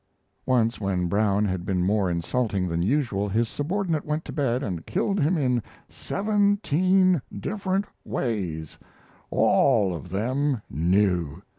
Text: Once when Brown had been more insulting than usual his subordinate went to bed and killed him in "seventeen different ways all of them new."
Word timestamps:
Once 0.47 0.81
when 0.81 1.05
Brown 1.05 1.45
had 1.45 1.63
been 1.63 1.83
more 1.83 2.09
insulting 2.09 2.67
than 2.67 2.81
usual 2.81 3.29
his 3.29 3.47
subordinate 3.47 4.03
went 4.03 4.25
to 4.25 4.33
bed 4.33 4.63
and 4.63 4.87
killed 4.87 5.19
him 5.19 5.37
in 5.37 5.61
"seventeen 5.89 7.21
different 7.39 7.85
ways 8.03 8.79
all 9.29 9.93
of 9.93 10.09
them 10.09 10.59
new." 10.71 11.43